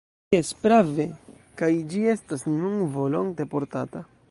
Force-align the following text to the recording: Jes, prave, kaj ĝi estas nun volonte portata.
Jes, 0.35 0.47
prave, 0.61 1.05
kaj 1.61 1.69
ĝi 1.93 2.01
estas 2.15 2.47
nun 2.55 2.83
volonte 2.99 3.51
portata. 3.55 4.07